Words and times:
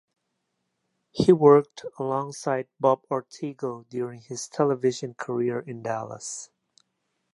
He 1.11 1.31
worked 1.31 1.85
alongside 1.99 2.67
Bob 2.79 3.03
Ortegel 3.11 3.87
during 3.87 4.21
his 4.21 4.47
television 4.47 5.13
career 5.13 5.59
in 5.59 5.83
Dallas. 5.83 6.49